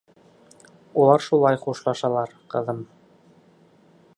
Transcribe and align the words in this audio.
—Улар 1.01 1.23
шулай 1.27 1.59
хушлашалар, 1.65 2.33
ҡыҙым. 2.55 2.81